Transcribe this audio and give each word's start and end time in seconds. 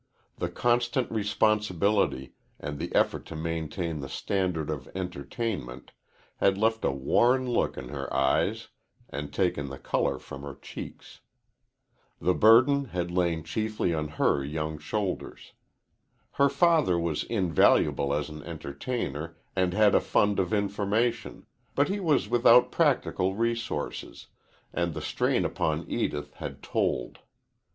The 0.37 0.49
constant 0.49 1.11
responsibility, 1.11 2.33
and 2.59 2.79
the 2.79 2.91
effort 2.95 3.23
to 3.27 3.35
maintain 3.35 3.99
the 3.99 4.09
standard 4.09 4.71
of 4.71 4.89
entertainment, 4.95 5.91
had 6.37 6.57
left 6.57 6.83
a 6.83 6.89
worn 6.89 7.47
look 7.47 7.77
in 7.77 7.89
her 7.89 8.11
eyes 8.11 8.69
and 9.09 9.31
taken 9.31 9.69
the 9.69 9.77
color 9.77 10.17
from 10.17 10.41
her 10.41 10.55
cheeks. 10.55 11.19
The 12.19 12.33
burden 12.33 12.85
had 12.85 13.11
lain 13.11 13.43
chiefly 13.43 13.93
on 13.93 14.07
her 14.17 14.43
young 14.43 14.79
shoulders. 14.79 15.53
Her 16.31 16.49
father 16.49 16.97
was 16.97 17.23
invaluable 17.25 18.11
as 18.11 18.27
an 18.27 18.41
entertainer 18.41 19.37
and 19.55 19.71
had 19.75 19.93
a 19.93 20.01
fund 20.01 20.39
of 20.39 20.51
information, 20.51 21.45
but 21.75 21.89
he 21.89 21.99
was 21.99 22.27
without 22.27 22.71
practical 22.71 23.35
resources, 23.35 24.29
and 24.73 24.95
the 24.95 25.01
strain 25.01 25.45
upon 25.45 25.85
Edith 25.87 26.33
had 26.37 26.63
told. 26.63 27.19